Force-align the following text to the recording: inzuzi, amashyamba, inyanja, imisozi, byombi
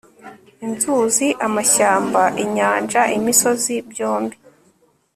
inzuzi, 0.65 1.27
amashyamba, 1.47 2.21
inyanja, 2.43 3.01
imisozi, 3.17 3.73
byombi 3.89 4.35